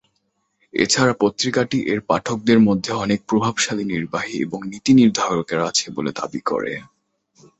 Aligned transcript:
এছাড়া 0.73 1.13
পত্রিকাটি 1.19 1.77
এর 1.87 1.99
পাঠকদের 2.09 2.59
মধ্যে 2.59 2.91
অনেক 2.95 3.19
প্রভাবশালী 3.29 3.85
নির্বাহী 3.85 4.35
এবং 4.41 4.59
নীতি-নির্ধারকেরা 4.71 5.63
আছে 5.67 5.85
বলে 5.95 6.11
দাবি 6.19 6.41
করে। 6.45 6.73